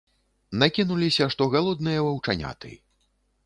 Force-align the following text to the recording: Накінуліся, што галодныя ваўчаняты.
Накінуліся, 0.61 1.29
што 1.35 1.49
галодныя 1.57 1.99
ваўчаняты. 2.09 2.77